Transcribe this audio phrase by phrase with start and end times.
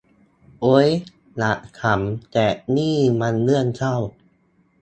[0.61, 0.87] โอ้ย
[1.37, 3.95] อยากขำ แต่นี่มันเรื่องเศร้า